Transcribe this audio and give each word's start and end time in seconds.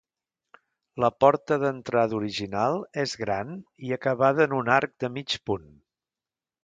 La 1.03 1.09
porta 1.23 1.57
d'entrada 1.63 2.17
original 2.21 2.79
és 3.03 3.13
gran 3.25 3.53
i 3.89 3.95
acabada 3.99 4.49
en 4.51 4.57
un 4.61 4.73
arc 4.79 4.97
de 5.05 5.11
mig 5.19 5.37
punt. 5.51 5.69